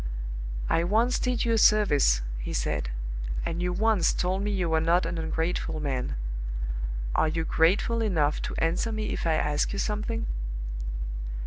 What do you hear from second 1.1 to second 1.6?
did you a